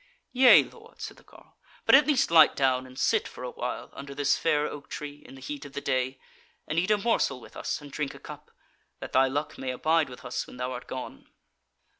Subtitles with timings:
[0.31, 3.91] "Yea, Lord," said the carle, "but at least light down and sit for a while
[3.93, 6.19] under this fair oak tree in the heat of the day,
[6.67, 8.49] and eat a morsel with us, and drink a cup,
[8.99, 11.27] that thy luck may abide with us when thou art gone."